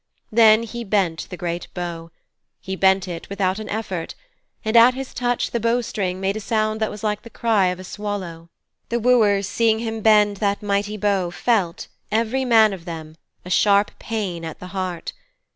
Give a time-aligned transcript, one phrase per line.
[0.31, 2.09] Then he bent the great bow;
[2.59, 4.15] he bent it without an effort,
[4.65, 7.67] and at his touch the bow string made a sound that was like the cry
[7.67, 8.49] of a swallow.
[8.89, 13.91] The wooers seeing him bend that mighty bow felt, every man of them, a sharp
[13.99, 15.13] pain at the heart.